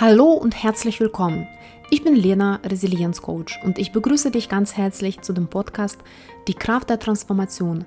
[0.00, 1.46] Hallo und herzlich willkommen.
[1.88, 6.00] Ich bin Lena, Resilienzcoach und ich begrüße dich ganz herzlich zu dem Podcast
[6.48, 7.84] Die Kraft der Transformation,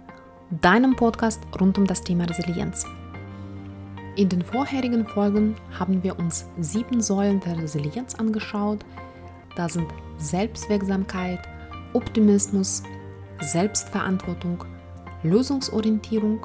[0.50, 2.86] deinem Podcast rund um das Thema Resilienz.
[4.16, 8.86] In den vorherigen Folgen haben wir uns sieben Säulen der Resilienz angeschaut.
[9.58, 9.88] Da sind
[10.18, 11.42] Selbstwirksamkeit,
[11.92, 12.84] Optimismus,
[13.42, 14.64] Selbstverantwortung,
[15.24, 16.40] Lösungsorientierung,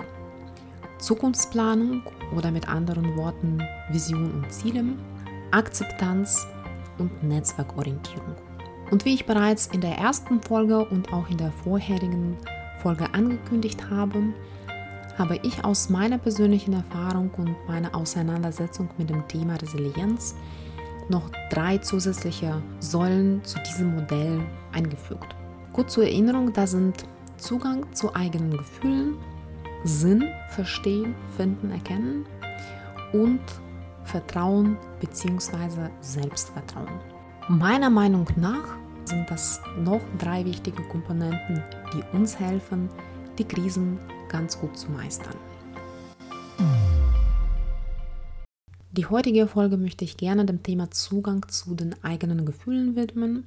[0.98, 2.02] Zukunftsplanung
[2.36, 4.82] oder mit anderen Worten Vision und Ziele
[5.52, 6.46] Akzeptanz
[6.98, 8.34] und Netzwerkorientierung.
[8.90, 12.36] Und wie ich bereits in der ersten Folge und auch in der vorherigen
[12.78, 14.34] Folge angekündigt habe,
[15.18, 20.34] habe ich aus meiner persönlichen Erfahrung und meiner Auseinandersetzung mit dem Thema Resilienz
[21.08, 24.40] noch drei zusätzliche Säulen zu diesem Modell
[24.72, 25.34] eingefügt.
[25.72, 27.04] Gut zur Erinnerung, da sind
[27.36, 29.16] Zugang zu eigenen Gefühlen,
[29.84, 32.24] Sinn, Verstehen, Finden, Erkennen
[33.12, 33.40] und
[34.04, 35.88] Vertrauen bzw.
[36.00, 37.00] Selbstvertrauen.
[37.48, 42.88] Meiner Meinung nach sind das noch drei wichtige Komponenten, die uns helfen,
[43.38, 45.36] die Krisen ganz gut zu meistern.
[48.92, 53.46] Die heutige Folge möchte ich gerne dem Thema Zugang zu den eigenen Gefühlen widmen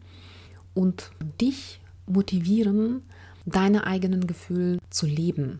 [0.74, 3.04] und dich motivieren,
[3.46, 5.60] deine eigenen Gefühle zu leben,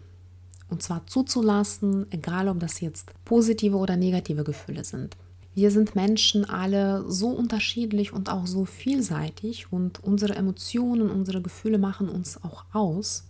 [0.70, 5.16] und zwar zuzulassen, egal ob das jetzt positive oder negative Gefühle sind.
[5.54, 11.78] Wir sind Menschen alle so unterschiedlich und auch so vielseitig und unsere Emotionen, unsere Gefühle
[11.78, 13.30] machen uns auch aus.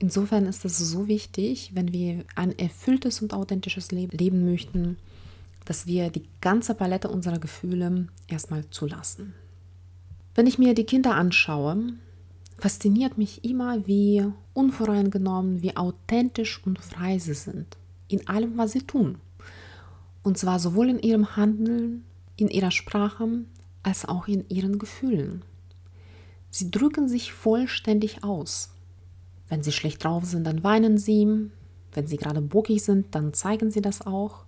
[0.00, 4.96] Insofern ist es so wichtig, wenn wir ein erfülltes und authentisches Leben leben möchten,
[5.64, 9.34] dass wir die ganze Palette unserer Gefühle erstmal zulassen.
[10.34, 11.92] Wenn ich mir die Kinder anschaue,
[12.60, 17.76] fasziniert mich immer, wie unvoreingenommen, wie authentisch und frei sie sind
[18.10, 19.18] in allem, was sie tun.
[20.22, 22.04] Und zwar sowohl in ihrem Handeln,
[22.36, 23.44] in ihrer Sprache,
[23.82, 25.42] als auch in ihren Gefühlen.
[26.50, 28.70] Sie drücken sich vollständig aus.
[29.48, 31.50] Wenn sie schlecht drauf sind, dann weinen sie.
[31.92, 34.44] Wenn sie gerade bockig sind, dann zeigen sie das auch.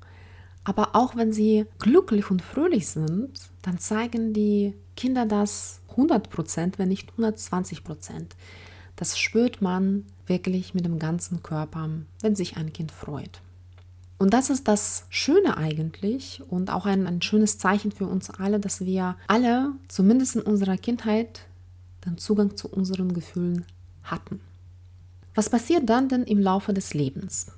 [0.65, 6.78] Aber auch wenn sie glücklich und fröhlich sind, dann zeigen die Kinder das 100 Prozent,
[6.78, 8.36] wenn nicht 120 Prozent.
[8.97, 11.88] Das spürt man wirklich mit dem ganzen Körper,
[12.20, 13.41] wenn sich ein Kind freut.
[14.19, 18.60] Und das ist das Schöne eigentlich und auch ein, ein schönes Zeichen für uns alle,
[18.60, 21.41] dass wir alle, zumindest in unserer Kindheit,
[22.06, 23.64] den Zugang zu unseren Gefühlen
[24.04, 24.41] hatten.
[25.34, 27.48] Was passiert dann denn im Laufe des Lebens?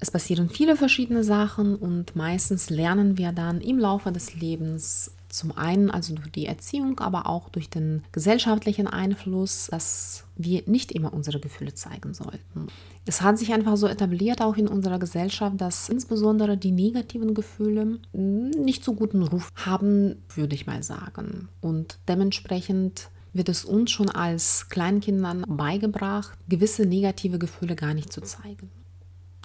[0.00, 5.56] Es passieren viele verschiedene Sachen und meistens lernen wir dann im Laufe des Lebens zum
[5.56, 11.12] einen also durch die Erziehung, aber auch durch den gesellschaftlichen Einfluss, dass wir nicht immer
[11.12, 12.68] unsere Gefühle zeigen sollten.
[13.06, 17.98] Es hat sich einfach so etabliert, auch in unserer Gesellschaft, dass insbesondere die negativen Gefühle
[18.12, 21.48] nicht so guten Ruf haben, würde ich mal sagen.
[21.60, 28.20] Und dementsprechend wird es uns schon als Kleinkindern beigebracht, gewisse negative Gefühle gar nicht zu
[28.22, 28.70] zeigen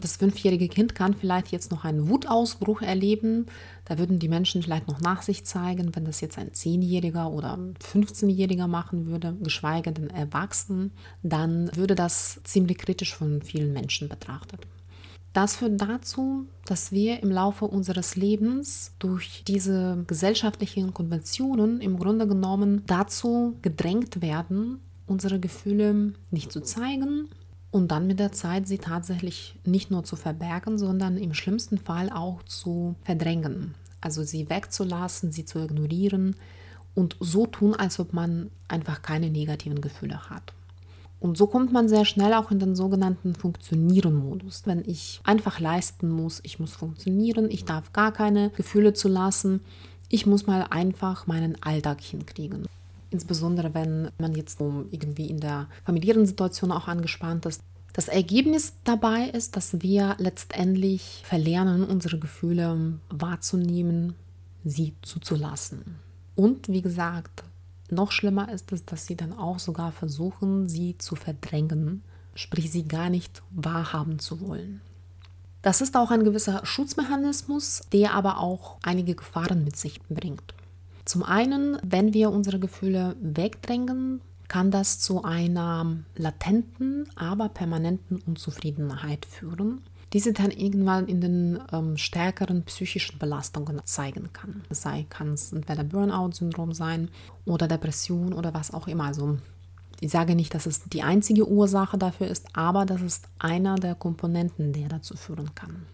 [0.06, 3.48] das fünfjährige Kind kann vielleicht jetzt noch einen Wutausbruch erleben.
[3.86, 7.58] Da würden die Menschen vielleicht noch nach sich zeigen, wenn das jetzt ein Zehnjähriger oder
[7.92, 10.92] 15-Jähriger machen würde, geschweige denn Erwachsenen,
[11.24, 14.60] dann würde das ziemlich kritisch von vielen Menschen betrachtet.
[15.34, 22.28] Das führt dazu, dass wir im Laufe unseres Lebens durch diese gesellschaftlichen Konventionen im Grunde
[22.28, 27.28] genommen dazu gedrängt werden, unsere Gefühle nicht zu zeigen,
[27.76, 32.10] und dann mit der Zeit sie tatsächlich nicht nur zu verbergen, sondern im schlimmsten Fall
[32.10, 33.76] auch zu verdrängen.
[34.00, 36.38] Also sie wegzulassen, sie zu ignorieren
[36.94, 40.54] und so tun, als ob man einfach keine negativen Gefühle hat.
[41.20, 44.62] Und so kommt man sehr schnell auch in den sogenannten Funktionieren-Modus.
[44.64, 49.60] Wenn ich einfach leisten muss, ich muss funktionieren, ich darf gar keine Gefühle zulassen,
[50.08, 52.68] ich muss mal einfach meinen Alltag hinkriegen.
[53.16, 57.62] Insbesondere wenn man jetzt irgendwie in der familiären Situation auch angespannt ist.
[57.94, 64.16] Das Ergebnis dabei ist, dass wir letztendlich verlernen, unsere Gefühle wahrzunehmen,
[64.66, 65.96] sie zuzulassen.
[66.36, 67.46] Und wie gesagt,
[67.90, 72.04] noch schlimmer ist es, dass sie dann auch sogar versuchen, sie zu verdrängen,
[72.34, 74.82] sprich sie gar nicht wahrhaben zu wollen.
[75.62, 80.54] Das ist auch ein gewisser Schutzmechanismus, der aber auch einige Gefahren mit sich bringt.
[81.06, 89.26] Zum einen, wenn wir unsere Gefühle wegdrängen, kann das zu einer latenten, aber permanenten Unzufriedenheit
[89.26, 89.82] führen,
[90.14, 94.64] die sich dann irgendwann in den ähm, stärkeren psychischen Belastungen zeigen kann.
[94.70, 97.10] Es sei, kann es entweder Burnout-Syndrom sein
[97.46, 99.06] oder Depression oder was auch immer.
[99.06, 99.38] Also
[100.00, 103.96] ich sage nicht, dass es die einzige Ursache dafür ist, aber das ist einer der
[103.96, 105.86] Komponenten, der dazu führen kann.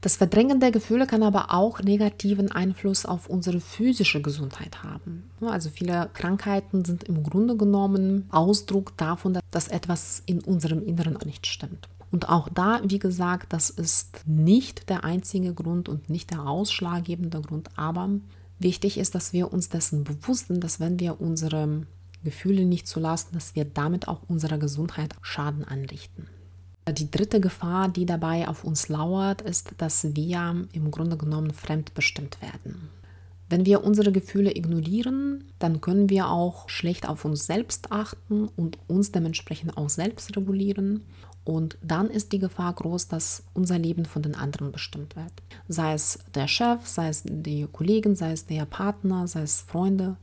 [0.00, 5.24] Das Verdrängen der Gefühle kann aber auch negativen Einfluss auf unsere physische Gesundheit haben.
[5.40, 11.48] Also viele Krankheiten sind im Grunde genommen Ausdruck davon, dass etwas in unserem Inneren nicht
[11.48, 11.88] stimmt.
[12.12, 17.40] Und auch da, wie gesagt, das ist nicht der einzige Grund und nicht der ausschlaggebende
[17.40, 18.08] Grund, aber
[18.60, 21.86] wichtig ist, dass wir uns dessen bewusst sind, dass wenn wir unsere
[22.24, 26.28] Gefühle nicht zulassen, dass wir damit auch unserer Gesundheit Schaden anrichten.
[26.92, 32.40] Die dritte Gefahr, die dabei auf uns lauert, ist, dass wir im Grunde genommen fremdbestimmt
[32.40, 32.88] werden.
[33.50, 38.78] Wenn wir unsere Gefühle ignorieren, dann können wir auch schlecht auf uns selbst achten und
[38.88, 41.02] uns dementsprechend auch selbst regulieren.
[41.44, 45.32] Und dann ist die Gefahr groß, dass unser Leben von den anderen bestimmt wird.
[45.66, 50.18] Sei es der Chef, sei es die Kollegen, sei es der Partner, sei es Freunde.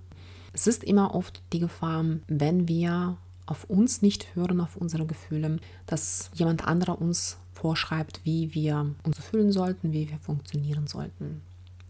[0.53, 5.57] Es ist immer oft die Gefahr, wenn wir auf uns nicht hören, auf unsere Gefühle,
[5.85, 11.41] dass jemand anderer uns vorschreibt, wie wir uns fühlen sollten, wie wir funktionieren sollten.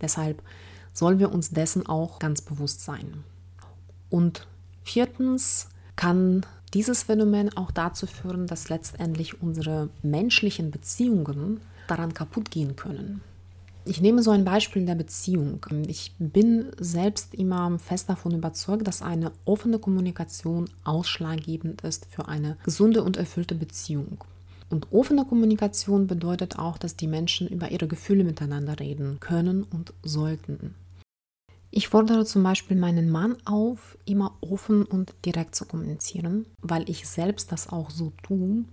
[0.02, 0.42] Deshalb
[0.94, 3.24] sollen wir uns dessen auch ganz bewusst sein.
[4.10, 4.48] Und
[4.84, 12.76] viertens kann dieses Phänomen auch dazu führen, dass letztendlich unsere menschlichen Beziehungen daran kaputt gehen
[12.76, 13.22] können.
[13.88, 15.64] Ich nehme so ein Beispiel in der Beziehung.
[15.88, 22.58] Ich bin selbst immer fest davon überzeugt, dass eine offene Kommunikation ausschlaggebend ist für eine
[22.64, 24.24] gesunde und erfüllte Beziehung.
[24.72, 29.94] Und offene Kommunikation bedeutet auch, dass die Menschen über ihre Gefühle miteinander reden können und
[30.02, 30.74] sollten.
[31.70, 37.08] Ich fordere zum Beispiel meinen Mann auf, immer offen und direkt zu kommunizieren, weil ich
[37.08, 38.66] selbst das auch so tue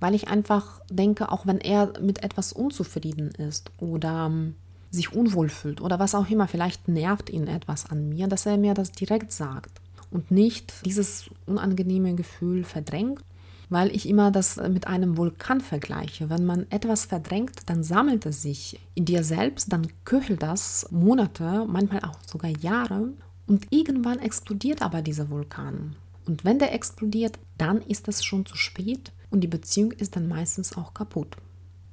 [0.00, 4.54] weil ich einfach denke, auch wenn er mit etwas unzufrieden ist oder ähm,
[4.90, 8.56] sich unwohl fühlt oder was auch immer, vielleicht nervt ihn etwas an mir, dass er
[8.56, 13.20] mir das direkt sagt und nicht dieses unangenehme Gefühl verdrängt,
[13.68, 16.30] weil ich immer das mit einem Vulkan vergleiche.
[16.30, 21.66] Wenn man etwas verdrängt, dann sammelt es sich in dir selbst, dann köchelt das Monate,
[21.68, 23.12] manchmal auch sogar Jahre
[23.46, 25.96] und irgendwann explodiert aber dieser Vulkan.
[26.26, 30.28] Und wenn der explodiert, dann ist es schon zu spät und die Beziehung ist dann
[30.28, 31.36] meistens auch kaputt.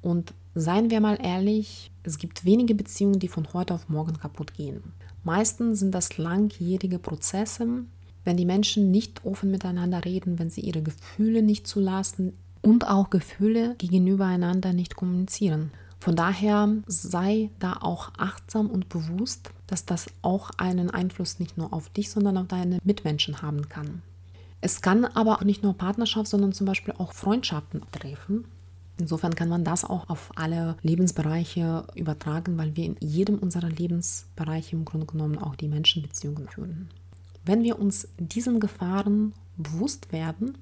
[0.02, 4.54] Und seien wir mal ehrlich, es gibt wenige Beziehungen, die von heute auf morgen kaputt
[4.54, 4.82] gehen.
[5.24, 7.66] Meistens sind das langjährige Prozesse,
[8.24, 13.10] wenn die Menschen nicht offen miteinander reden, wenn sie ihre Gefühle nicht zulassen und auch
[13.10, 15.70] Gefühle gegenüber einander nicht kommunizieren.
[16.00, 21.72] Von daher sei da auch achtsam und bewusst, dass das auch einen Einfluss nicht nur
[21.72, 24.02] auf dich, sondern auf deine Mitmenschen haben kann.
[24.64, 28.46] Es kann aber auch nicht nur Partnerschaft, sondern zum Beispiel auch Freundschaften treffen.
[28.96, 34.74] Insofern kann man das auch auf alle Lebensbereiche übertragen, weil wir in jedem unserer Lebensbereiche
[34.74, 36.88] im Grunde genommen auch die Menschenbeziehungen führen.
[37.44, 40.56] Wenn wir uns diesen Gefahren bewusst werden,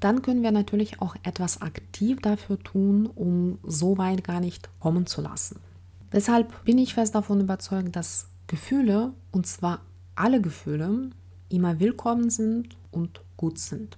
[0.00, 5.06] dann können wir natürlich auch etwas aktiv dafür tun, um so weit gar nicht kommen
[5.06, 5.60] zu lassen.
[6.12, 9.80] Deshalb bin ich fest davon überzeugt, dass Gefühle, und zwar
[10.14, 11.08] alle Gefühle,
[11.48, 13.96] immer willkommen sind und gut sind.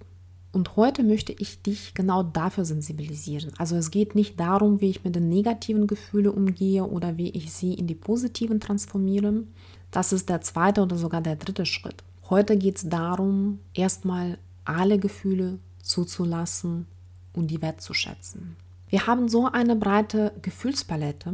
[0.51, 3.53] Und heute möchte ich dich genau dafür sensibilisieren.
[3.59, 7.53] Also es geht nicht darum, wie ich mit den negativen Gefühlen umgehe oder wie ich
[7.53, 9.45] sie in die positiven transformiere.
[9.91, 12.03] Das ist der zweite oder sogar der dritte Schritt.
[12.31, 16.87] Heute geht es darum, erstmal alle Gefühle zuzulassen
[17.33, 18.57] und die wertzuschätzen.
[18.89, 21.33] Wir haben so eine breite Gefühlspalette,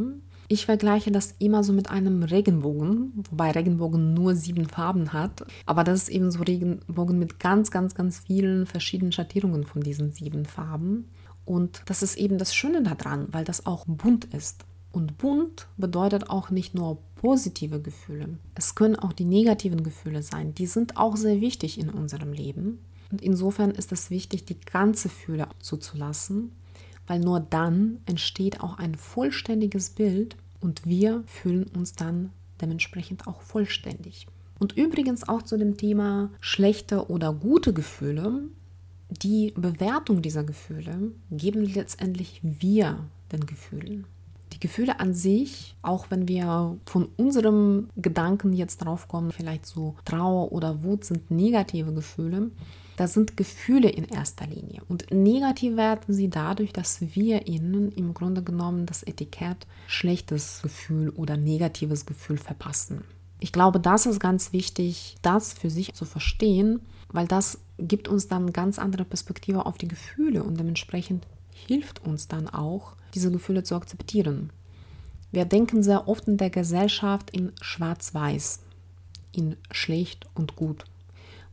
[0.48, 5.44] ich vergleiche das immer so mit einem Regenbogen, wobei Regenbogen nur sieben Farben hat.
[5.66, 10.12] Aber das ist eben so Regenbogen mit ganz, ganz, ganz vielen verschiedenen Schattierungen von diesen
[10.12, 11.08] sieben Farben.
[11.44, 14.64] Und das ist eben das Schöne daran, weil das auch bunt ist.
[14.92, 18.38] Und bunt bedeutet auch nicht nur positive Gefühle.
[18.54, 20.54] Es können auch die negativen Gefühle sein.
[20.54, 22.78] Die sind auch sehr wichtig in unserem Leben.
[23.10, 26.52] Und insofern ist es wichtig, die ganze Fühle zuzulassen
[27.06, 32.30] weil nur dann entsteht auch ein vollständiges Bild und wir fühlen uns dann
[32.60, 34.26] dementsprechend auch vollständig.
[34.58, 38.44] Und übrigens auch zu dem Thema schlechte oder gute Gefühle.
[39.10, 42.98] Die Bewertung dieser Gefühle geben letztendlich wir
[43.32, 44.06] den Gefühlen.
[44.52, 49.96] Die Gefühle an sich, auch wenn wir von unserem Gedanken jetzt drauf kommen, vielleicht so
[50.04, 52.50] Trauer oder Wut sind negative Gefühle,
[52.96, 54.82] das sind Gefühle in erster Linie.
[54.88, 61.10] Und negativ werden sie dadurch, dass wir ihnen im Grunde genommen das Etikett schlechtes Gefühl
[61.10, 63.04] oder negatives Gefühl verpassen.
[63.40, 68.28] Ich glaube, das ist ganz wichtig, das für sich zu verstehen, weil das gibt uns
[68.28, 73.62] dann ganz andere Perspektive auf die Gefühle und dementsprechend hilft uns dann auch, diese Gefühle
[73.62, 74.50] zu akzeptieren.
[75.30, 78.60] Wir denken sehr oft in der Gesellschaft in schwarz-weiß,
[79.32, 80.84] in schlecht und gut.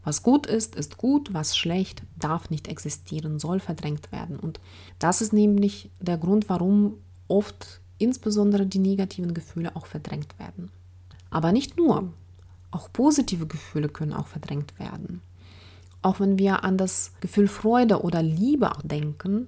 [0.03, 4.39] Was gut ist, ist gut, was schlecht darf nicht existieren, soll verdrängt werden.
[4.39, 4.59] Und
[4.99, 6.95] das ist nämlich der Grund, warum
[7.27, 10.71] oft insbesondere die negativen Gefühle auch verdrängt werden.
[11.29, 12.11] Aber nicht nur,
[12.71, 15.21] auch positive Gefühle können auch verdrängt werden.
[16.01, 19.45] Auch wenn wir an das Gefühl Freude oder Liebe denken,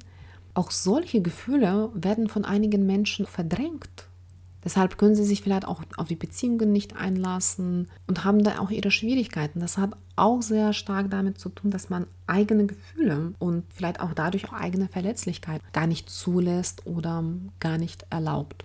[0.54, 4.08] auch solche Gefühle werden von einigen Menschen verdrängt.
[4.64, 8.72] Deshalb können sie sich vielleicht auch auf die Beziehungen nicht einlassen und haben da auch
[8.72, 9.60] ihre Schwierigkeiten.
[9.60, 14.14] Das hat auch sehr stark damit zu tun, dass man eigene Gefühle und vielleicht auch
[14.14, 17.24] dadurch auch eigene Verletzlichkeit gar nicht zulässt oder
[17.60, 18.64] gar nicht erlaubt.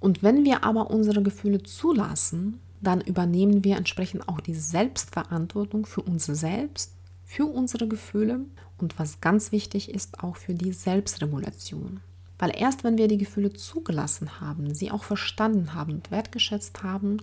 [0.00, 6.02] Und wenn wir aber unsere Gefühle zulassen, dann übernehmen wir entsprechend auch die Selbstverantwortung für
[6.02, 6.92] uns selbst,
[7.24, 8.40] für unsere Gefühle
[8.78, 12.00] und was ganz wichtig ist, auch für die Selbstregulation.
[12.42, 17.18] Weil erst wenn wir die Gefühle zugelassen haben, sie auch verstanden haben und wertgeschätzt haben,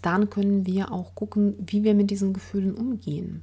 [0.00, 3.42] dann können wir auch gucken, wie wir mit diesen Gefühlen umgehen.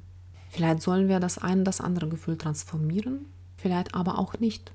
[0.50, 3.26] Vielleicht sollen wir das eine das andere Gefühl transformieren,
[3.58, 4.72] vielleicht aber auch nicht.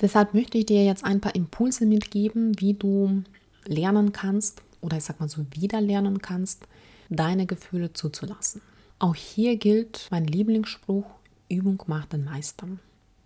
[0.00, 3.24] Deshalb möchte ich dir jetzt ein paar Impulse mitgeben, wie du
[3.64, 6.68] lernen kannst oder ich sag mal so wieder lernen kannst,
[7.08, 8.60] deine Gefühle zuzulassen.
[9.00, 11.06] Auch hier gilt mein Lieblingsspruch,
[11.48, 12.68] Übung macht den Meister.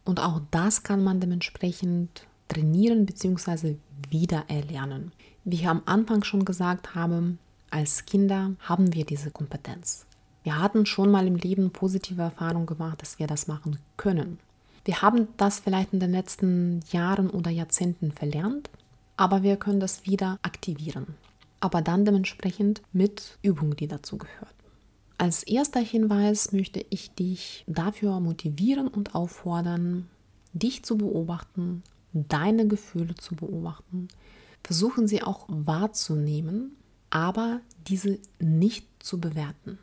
[0.06, 3.76] Und auch das kann man dementsprechend trainieren bzw.
[4.10, 5.12] wiedererlernen.
[5.44, 7.38] Wie ich am Anfang schon gesagt habe,
[7.70, 10.04] als Kinder haben wir diese Kompetenz.
[10.42, 14.38] Wir hatten schon mal im Leben positive Erfahrungen gemacht, dass wir das machen können.
[14.84, 18.70] Wir haben das vielleicht in den letzten Jahren oder Jahrzehnten verlernt,
[19.16, 21.14] aber wir können das wieder aktivieren.
[21.60, 24.54] Aber dann dementsprechend mit Übung, die dazu gehört.
[25.18, 30.08] Als erster Hinweis möchte ich dich dafür motivieren und auffordern,
[30.54, 34.08] dich zu beobachten, deine Gefühle zu beobachten.
[34.62, 36.76] Versuchen sie auch wahrzunehmen,
[37.10, 39.78] aber diese nicht zu bewerten.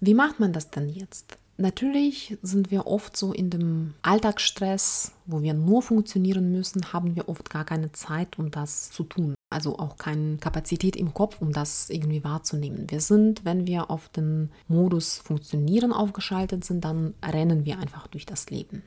[0.00, 1.38] Wie macht man das denn jetzt?
[1.56, 7.28] Natürlich sind wir oft so in dem Alltagsstress, wo wir nur funktionieren müssen, haben wir
[7.28, 11.52] oft gar keine Zeit, um das zu tun also auch keine Kapazität im Kopf, um
[11.52, 12.90] das irgendwie wahrzunehmen.
[12.90, 18.26] Wir sind, wenn wir auf den Modus Funktionieren aufgeschaltet sind, dann rennen wir einfach durch
[18.26, 18.82] das Leben.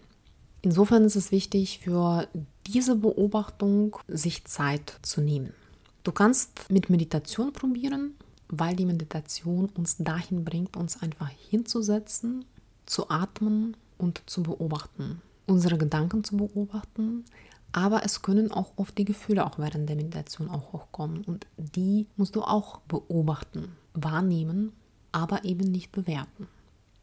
[0.61, 2.27] Insofern ist es wichtig, für
[2.67, 5.53] diese Beobachtung sich Zeit zu nehmen.
[6.03, 8.15] Du kannst mit Meditation probieren,
[8.47, 12.45] weil die Meditation uns dahin bringt, uns einfach hinzusetzen,
[12.85, 15.21] zu atmen und zu beobachten.
[15.47, 17.25] Unsere Gedanken zu beobachten,
[17.71, 21.23] aber es können auch oft die Gefühle auch während der Meditation auch hochkommen.
[21.23, 24.73] Und die musst du auch beobachten, wahrnehmen,
[25.11, 26.47] aber eben nicht bewerten.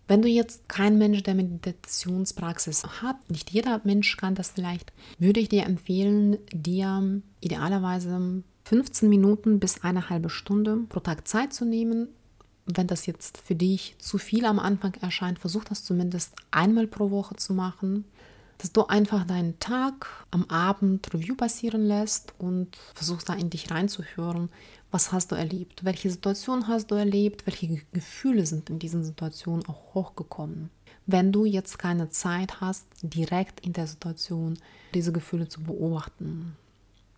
[0.09, 5.39] Wenn du jetzt kein Mensch der Meditationspraxis hat, nicht jeder Mensch kann das vielleicht, würde
[5.39, 11.67] ich dir empfehlen, dir idealerweise 15 Minuten bis eine halbe Stunde pro Tag Zeit zu
[11.67, 12.09] nehmen.
[12.65, 17.11] Wenn das jetzt für dich zu viel am Anfang erscheint, versuch das zumindest einmal pro
[17.11, 18.05] Woche zu machen
[18.59, 23.71] dass du einfach deinen Tag am Abend Review passieren lässt und versuchst da in dich
[23.71, 24.51] reinzuhören,
[24.91, 29.67] was hast du erlebt, welche Situation hast du erlebt, welche Gefühle sind in diesen Situationen
[29.67, 30.71] auch hochgekommen.
[31.07, 34.59] Wenn du jetzt keine Zeit hast, direkt in der Situation
[34.95, 36.57] diese Gefühle zu beobachten.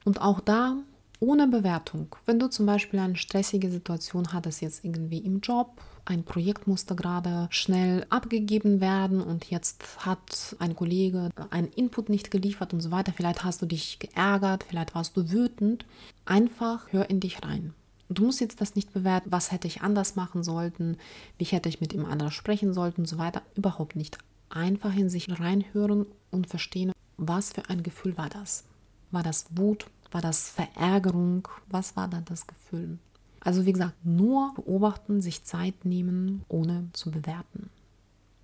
[0.05, 0.77] Und auch da
[1.21, 2.17] ohne Bewertung.
[2.25, 6.95] Wenn du zum Beispiel eine stressige Situation hattest, jetzt irgendwie im Job, ein Projekt musste
[6.95, 12.91] gerade schnell abgegeben werden und jetzt hat ein Kollege einen Input nicht geliefert und so
[12.91, 13.13] weiter.
[13.17, 15.85] Vielleicht hast du dich geärgert, vielleicht warst du wütend.
[16.25, 17.75] Einfach hör in dich rein.
[18.09, 20.97] Du musst jetzt das nicht bewerten, was hätte ich anders machen sollten,
[21.39, 23.43] wie hätte ich mit ihm anders sprechen sollten und so weiter.
[23.55, 24.19] Überhaupt nicht.
[24.49, 28.65] Einfach in sich reinhören und verstehen, was für ein Gefühl war das.
[29.13, 29.87] War das Wut?
[30.11, 31.47] War das Verärgerung?
[31.69, 32.99] Was war da das Gefühl?
[33.41, 37.71] Also wie gesagt, nur beobachten, sich Zeit nehmen, ohne zu bewerten.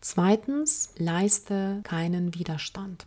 [0.00, 3.06] Zweitens, leiste keinen Widerstand.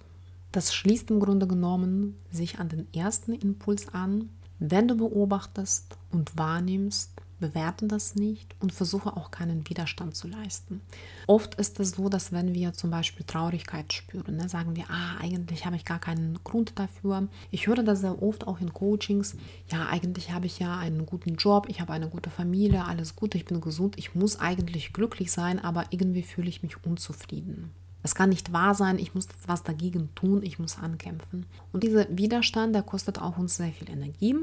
[0.51, 4.29] Das schließt im Grunde genommen sich an den ersten Impuls an.
[4.59, 10.81] Wenn du beobachtest und wahrnimmst, bewerte das nicht und versuche auch keinen Widerstand zu leisten.
[11.27, 15.17] Oft ist es so, dass wenn wir zum Beispiel Traurigkeit spüren, ne, sagen wir, ah,
[15.19, 17.29] eigentlich habe ich gar keinen Grund dafür.
[17.51, 19.37] Ich höre das sehr oft auch in Coachings,
[19.71, 23.35] ja, eigentlich habe ich ja einen guten Job, ich habe eine gute Familie, alles gut,
[23.35, 27.71] ich bin gesund, ich muss eigentlich glücklich sein, aber irgendwie fühle ich mich unzufrieden.
[28.01, 31.45] Es kann nicht wahr sein, ich muss was dagegen tun, ich muss ankämpfen.
[31.73, 34.35] Und dieser Widerstand, der kostet auch uns sehr viel Energie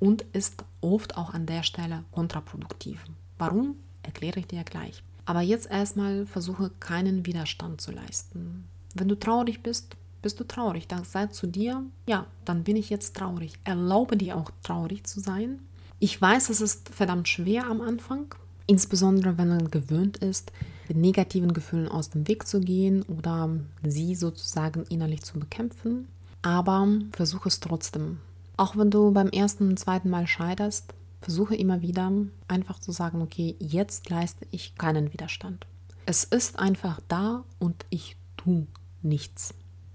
[0.00, 3.04] und ist oft auch an der Stelle kontraproduktiv.
[3.38, 3.76] Warum?
[4.02, 5.02] Erkläre ich dir gleich.
[5.26, 8.64] Aber jetzt erstmal versuche keinen Widerstand zu leisten.
[8.94, 10.88] Wenn du traurig bist, bist du traurig.
[10.88, 13.54] Dann sei zu dir, ja, dann bin ich jetzt traurig.
[13.64, 15.60] Erlaube dir auch traurig zu sein.
[15.98, 18.34] Ich weiß, es ist verdammt schwer am Anfang,
[18.66, 20.52] insbesondere wenn man gewöhnt ist,
[20.88, 23.50] mit negativen Gefühlen aus dem Weg zu gehen oder
[23.82, 26.08] sie sozusagen innerlich zu bekämpfen.
[26.42, 28.18] Aber versuche es trotzdem
[28.56, 32.12] Auch wenn du beim ersten und zweiten Mal scheiterst, versuche immer wieder
[32.48, 35.66] einfach zu sagen, okay, jetzt leiste ich keinen Widerstand.
[36.06, 38.66] Es ist einfach da und ich tue
[39.02, 39.54] nichts.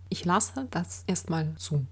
[0.09, 1.85] Ich lasse das erstmal zu.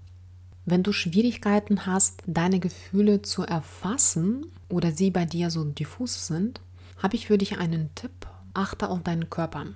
[0.64, 6.60] Wenn du Schwierigkeiten hast, deine Gefühle zu erfassen oder sie bei dir so diffus sind,
[6.98, 8.27] habe ich für dich einen Tipp.
[8.54, 9.66] Achte auf deinen Körper.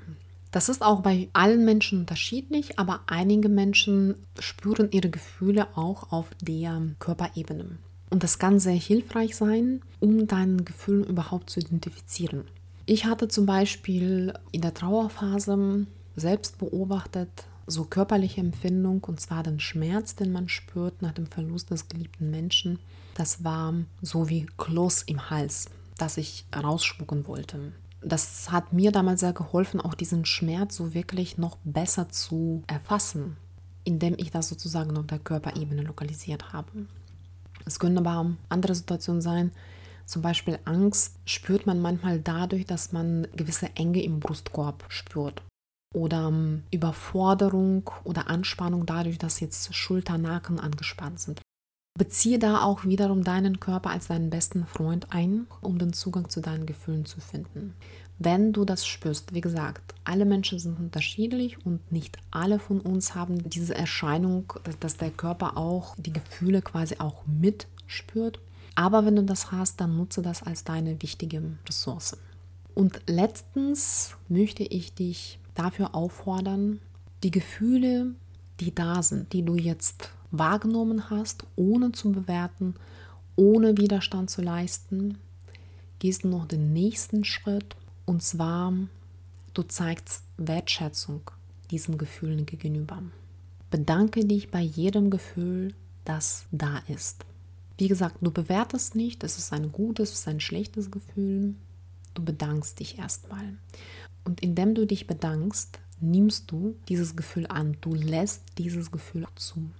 [0.50, 6.26] Das ist auch bei allen Menschen unterschiedlich, aber einige Menschen spüren ihre Gefühle auch auf
[6.42, 7.78] der Körperebene.
[8.10, 12.44] Und das kann sehr hilfreich sein, um deinen Gefühlen überhaupt zu identifizieren.
[12.84, 15.86] Ich hatte zum Beispiel in der Trauerphase
[16.16, 17.30] selbst beobachtet,
[17.66, 22.30] so körperliche Empfindung, und zwar den Schmerz, den man spürt nach dem Verlust des geliebten
[22.30, 22.78] Menschen.
[23.14, 27.72] Das war so wie Kloß im Hals, das ich rausspucken wollte.
[28.04, 33.36] Das hat mir damals sehr geholfen, auch diesen Schmerz so wirklich noch besser zu erfassen,
[33.84, 36.86] indem ich das sozusagen auf der Körperebene lokalisiert habe.
[37.64, 39.52] Es können aber andere Situationen sein,
[40.06, 45.42] zum Beispiel Angst spürt man manchmal dadurch, dass man gewisse Enge im Brustkorb spürt
[45.94, 51.41] oder ähm, Überforderung oder Anspannung dadurch, dass jetzt Schulter, Nacken angespannt sind.
[51.94, 56.40] Beziehe da auch wiederum deinen Körper als deinen besten Freund ein, um den Zugang zu
[56.40, 57.74] deinen Gefühlen zu finden.
[58.18, 63.14] Wenn du das spürst, wie gesagt, alle Menschen sind unterschiedlich und nicht alle von uns
[63.14, 68.38] haben diese Erscheinung, dass der Körper auch die Gefühle quasi auch mitspürt.
[68.74, 72.16] Aber wenn du das hast, dann nutze das als deine wichtige Ressource.
[72.74, 76.80] Und letztens möchte ich dich dafür auffordern,
[77.22, 78.14] die Gefühle,
[78.60, 82.74] die da sind, die du jetzt wahrgenommen hast, ohne zu bewerten,
[83.36, 85.18] ohne Widerstand zu leisten,
[85.98, 88.72] gehst du noch den nächsten Schritt und zwar,
[89.54, 91.30] du zeigst Wertschätzung
[91.70, 93.02] diesen Gefühlen gegenüber.
[93.70, 97.24] Bedanke dich bei jedem Gefühl, das da ist.
[97.78, 101.54] Wie gesagt, du bewertest nicht, es ist ein gutes, es ist ein schlechtes Gefühl.
[102.14, 103.56] Du bedankst dich erstmal.
[104.24, 107.76] Und indem du dich bedankst, nimmst du dieses Gefühl an.
[107.80, 109.70] Du lässt dieses Gefühl zu.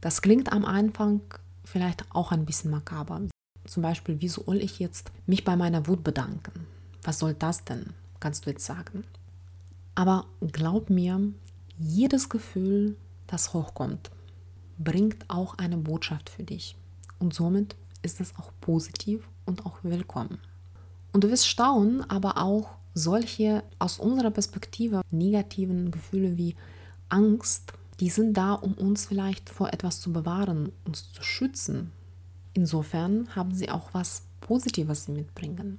[0.00, 1.20] Das klingt am Anfang
[1.64, 3.20] vielleicht auch ein bisschen makaber.
[3.66, 6.66] Zum Beispiel, wie soll ich jetzt mich bei meiner Wut bedanken?
[7.02, 7.94] Was soll das denn?
[8.20, 9.04] Kannst du jetzt sagen.
[9.94, 11.20] Aber glaub mir,
[11.78, 14.10] jedes Gefühl, das hochkommt,
[14.78, 16.76] bringt auch eine Botschaft für dich.
[17.18, 20.38] Und somit ist es auch positiv und auch willkommen.
[21.12, 26.54] Und du wirst staunen, aber auch solche aus unserer Perspektive negativen Gefühle wie
[27.08, 31.90] Angst, die sind da, um uns vielleicht vor etwas zu bewahren, uns zu schützen.
[32.54, 35.78] Insofern haben sie auch was Positives sie mitbringen.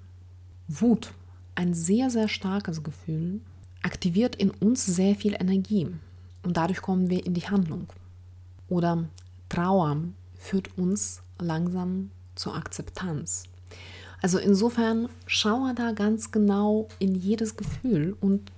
[0.67, 1.13] Wut,
[1.55, 3.41] ein sehr, sehr starkes Gefühl,
[3.81, 5.87] aktiviert in uns sehr viel Energie
[6.43, 7.87] und dadurch kommen wir in die Handlung.
[8.67, 9.05] Oder
[9.47, 9.97] Trauer
[10.37, 13.43] führt uns langsam zur Akzeptanz.
[14.21, 18.51] Also insofern schaue da ganz genau in jedes Gefühl und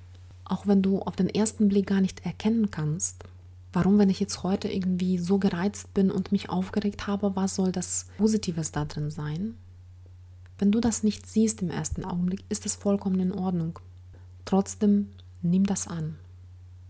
[0.43, 3.23] auch wenn du auf den ersten Blick gar nicht erkennen kannst,
[3.73, 7.71] warum, wenn ich jetzt heute irgendwie so gereizt bin und mich aufgeregt habe, was soll
[7.71, 9.55] das Positives da drin sein?
[10.57, 13.79] Wenn du das nicht siehst im ersten Augenblick, ist das vollkommen in Ordnung.
[14.45, 15.09] Trotzdem
[15.41, 16.17] nimm das an.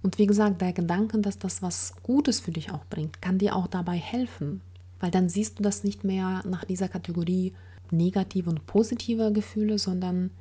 [0.03, 3.55] Und wie gesagt, der Gedanke, dass das was Gutes für dich auch bringt, kann dir
[3.55, 4.61] auch dabei helfen,
[4.99, 7.53] weil dann siehst du das nicht mehr nach dieser Kategorie
[7.91, 10.31] negative und positive Gefühle, sondern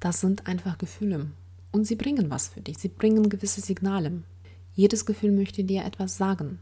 [0.00, 1.26] das sind einfach Gefühle.
[1.72, 2.78] Und sie bringen was für dich.
[2.78, 4.22] Sie bringen gewisse Signale.
[4.78, 6.60] Jedes Gefühl möchte dir etwas sagen.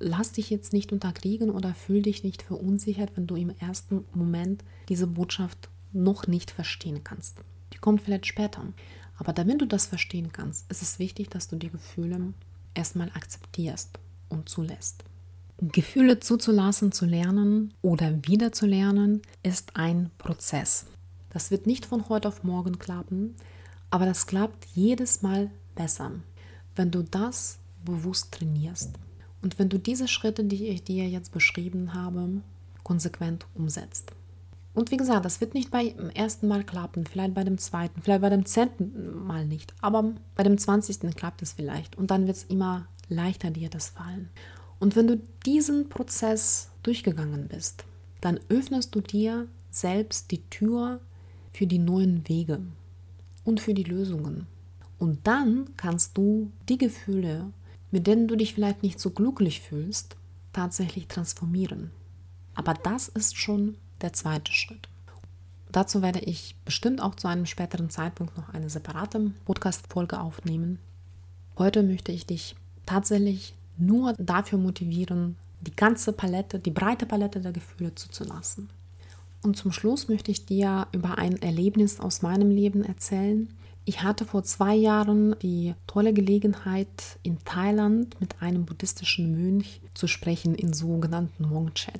[0.00, 4.64] Lass dich jetzt nicht unterkriegen oder fühl dich nicht verunsichert, wenn du im ersten Moment
[4.88, 7.36] diese Botschaft noch nicht verstehen kannst.
[7.72, 8.64] Die kommt vielleicht später.
[9.18, 12.32] Aber damit du das verstehen kannst, ist es wichtig, dass du die Gefühle
[12.74, 15.04] erstmal akzeptierst und zulässt.
[15.60, 20.86] Gefühle zuzulassen, zu lernen oder wieder zu lernen, ist ein Prozess.
[21.30, 23.36] Das wird nicht von heute auf morgen klappen,
[23.90, 26.10] aber das klappt jedes Mal besser,
[26.78, 28.92] wenn du das bewusst trainierst.
[29.42, 32.40] Und wenn du diese Schritte, die ich dir jetzt beschrieben habe,
[32.82, 34.12] konsequent umsetzt.
[34.74, 38.22] Und wie gesagt, das wird nicht beim ersten Mal klappen, vielleicht bei dem zweiten, vielleicht
[38.22, 41.96] bei dem zehnten Mal nicht, aber bei dem zwanzigsten klappt es vielleicht.
[41.96, 44.30] Und dann wird es immer leichter dir das fallen.
[44.78, 47.84] Und wenn du diesen Prozess durchgegangen bist,
[48.20, 51.00] dann öffnest du dir selbst die Tür
[51.52, 52.60] für die neuen Wege
[53.44, 54.46] und für die Lösungen.
[54.98, 57.52] Und dann kannst du die Gefühle,
[57.90, 60.16] mit denen du dich vielleicht nicht so glücklich fühlst,
[60.52, 61.90] tatsächlich transformieren.
[62.54, 64.88] Aber das ist schon der zweite Schritt.
[65.70, 70.78] Dazu werde ich bestimmt auch zu einem späteren Zeitpunkt noch eine separate Podcast-Folge aufnehmen.
[71.58, 72.56] Heute möchte ich dich
[72.86, 78.70] tatsächlich nur dafür motivieren, die ganze Palette, die breite Palette der Gefühle zuzulassen.
[79.42, 83.48] Und zum Schluss möchte ich dir über ein Erlebnis aus meinem Leben erzählen.
[83.88, 90.06] Ich hatte vor zwei Jahren die tolle Gelegenheit, in Thailand mit einem buddhistischen Mönch zu
[90.06, 91.98] sprechen in sogenannten Monk-Chat.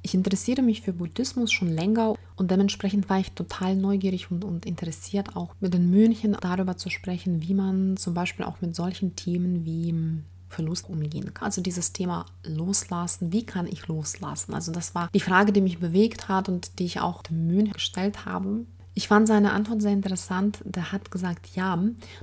[0.00, 4.64] Ich interessiere mich für Buddhismus schon länger und dementsprechend war ich total neugierig und, und
[4.64, 9.14] interessiert, auch mit den Mönchen darüber zu sprechen, wie man zum Beispiel auch mit solchen
[9.14, 11.44] Themen wie Verlust umgehen kann.
[11.44, 14.54] Also dieses Thema loslassen, wie kann ich loslassen?
[14.54, 17.74] Also das war die Frage, die mich bewegt hat und die ich auch dem Mönch
[17.74, 18.64] gestellt habe.
[18.98, 20.58] Ich fand seine Antwort sehr interessant.
[20.64, 21.78] Der hat gesagt, ja,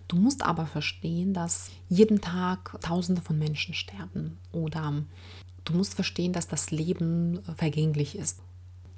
[0.09, 5.05] du musst aber verstehen, dass jeden Tag Tausende von Menschen sterben oder
[5.63, 8.41] du musst verstehen, dass das Leben vergänglich ist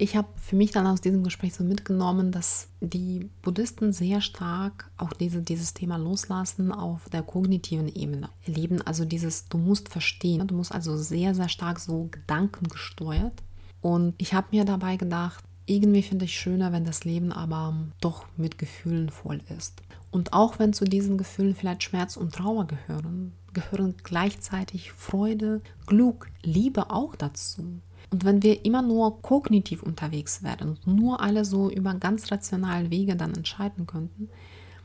[0.00, 4.88] ich habe für mich dann aus diesem Gespräch so mitgenommen, dass die Buddhisten sehr stark
[4.96, 8.80] auch diese, dieses Thema loslassen auf der kognitiven Ebene erleben.
[8.80, 13.42] Also dieses, du musst verstehen, du musst also sehr, sehr stark so gedankengesteuert.
[13.80, 18.24] Und ich habe mir dabei gedacht, irgendwie finde ich schöner, wenn das Leben aber doch
[18.36, 19.82] mit Gefühlen voll ist.
[20.10, 26.30] Und auch wenn zu diesen Gefühlen vielleicht Schmerz und Trauer gehören, gehören gleichzeitig Freude, Glück,
[26.42, 27.80] Liebe auch dazu.
[28.10, 32.90] Und wenn wir immer nur kognitiv unterwegs wären und nur alle so über ganz rationalen
[32.90, 34.30] Wege dann entscheiden könnten,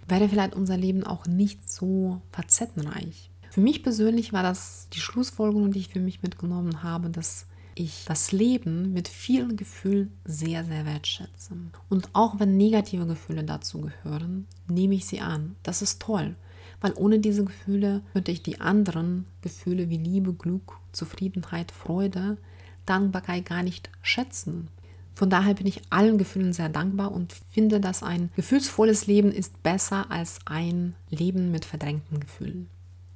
[0.07, 3.29] wäre vielleicht unser Leben auch nicht so facettenreich.
[3.49, 8.05] Für mich persönlich war das die Schlussfolgerung, die ich für mich mitgenommen habe, dass ich
[8.05, 11.55] das Leben mit vielen Gefühlen sehr, sehr wertschätze.
[11.89, 15.55] Und auch wenn negative Gefühle dazu gehören, nehme ich sie an.
[15.63, 16.35] Das ist toll,
[16.81, 22.37] weil ohne diese Gefühle könnte ich die anderen Gefühle wie Liebe, Glück, Zufriedenheit, Freude
[22.85, 24.67] Dankbarkeit gar nicht schätzen.
[25.15, 29.61] Von daher bin ich allen Gefühlen sehr dankbar und finde, dass ein gefühlsvolles Leben ist
[29.61, 32.69] besser als ein Leben mit verdrängten Gefühlen.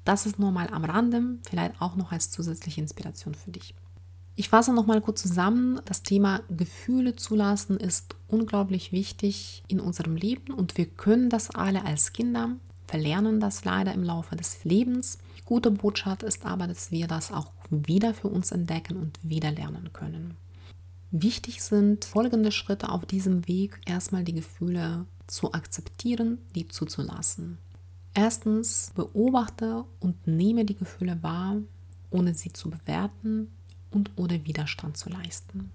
[0.06, 3.74] Das ist nur mal am Rande, vielleicht auch noch als zusätzliche Inspiration für dich.
[4.40, 5.82] Ich fasse noch mal kurz zusammen.
[5.86, 11.84] Das Thema Gefühle zulassen ist unglaublich wichtig in unserem Leben und wir können das alle
[11.84, 12.52] als Kinder,
[12.86, 15.18] verlernen das leider im Laufe des Lebens.
[15.40, 19.50] Die gute Botschaft ist aber, dass wir das auch wieder für uns entdecken und wieder
[19.50, 20.38] lernen können.
[21.10, 27.58] Wichtig sind folgende Schritte auf diesem Weg, erstmal die Gefühle zu akzeptieren, die zuzulassen.
[28.14, 31.58] Erstens, beobachte und nehme die Gefühle wahr,
[32.12, 33.48] ohne sie zu bewerten
[33.92, 35.72] und ohne Widerstand zu leisten.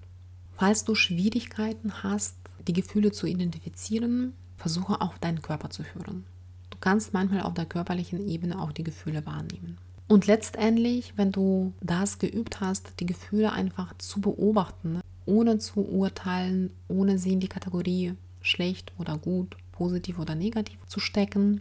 [0.57, 6.25] Falls du Schwierigkeiten hast, die Gefühle zu identifizieren, versuche auch deinen Körper zu hören.
[6.71, 9.79] Du kannst manchmal auf der körperlichen Ebene auch die Gefühle wahrnehmen.
[10.09, 16.71] Und letztendlich, wenn du das geübt hast, die Gefühle einfach zu beobachten, ohne zu urteilen,
[16.89, 21.61] ohne sie in die Kategorie schlecht oder gut, positiv oder negativ zu stecken,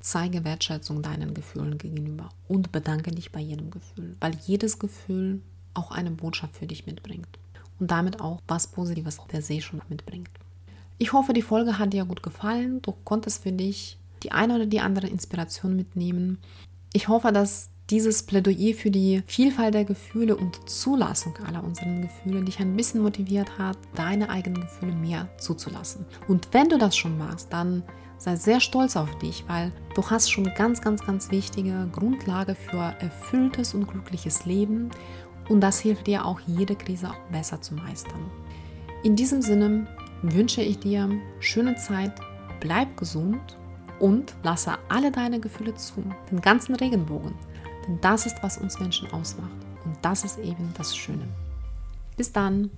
[0.00, 5.40] zeige Wertschätzung deinen Gefühlen gegenüber und bedanke dich bei jedem Gefühl, weil jedes Gefühl
[5.74, 7.38] auch eine Botschaft für dich mitbringt
[7.78, 10.30] und damit auch was Positives der See schon mitbringt.
[10.98, 12.80] Ich hoffe, die Folge hat dir gut gefallen.
[12.82, 16.38] Du konntest für dich die eine oder die andere Inspiration mitnehmen.
[16.92, 22.44] Ich hoffe, dass dieses Plädoyer für die Vielfalt der Gefühle und Zulassung aller unseren Gefühle
[22.44, 26.06] dich ein bisschen motiviert hat, deine eigenen Gefühle mehr zuzulassen.
[26.28, 27.82] Und wenn du das schon machst, dann
[28.16, 32.94] sei sehr stolz auf dich, weil du hast schon ganz, ganz, ganz wichtige Grundlage für
[33.00, 34.90] erfülltes und glückliches Leben
[35.48, 38.30] und das hilft dir auch jede Krise besser zu meistern.
[39.02, 39.86] In diesem Sinne
[40.22, 41.08] wünsche ich dir
[41.40, 42.12] schöne Zeit,
[42.60, 43.58] bleib gesund
[43.98, 47.34] und lasse alle deine Gefühle zu, den ganzen Regenbogen.
[47.86, 49.50] Denn das ist, was uns Menschen ausmacht.
[49.84, 51.26] Und das ist eben das Schöne.
[52.16, 52.70] Bis dann.